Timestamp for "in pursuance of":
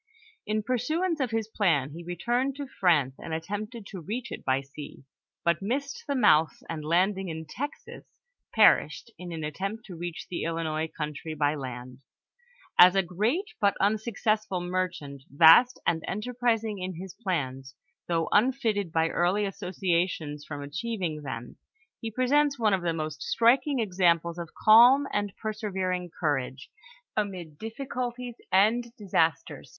0.47-1.29